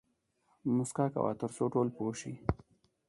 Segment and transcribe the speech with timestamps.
[0.75, 2.33] موسکا کوه تر څو ټول پوه شي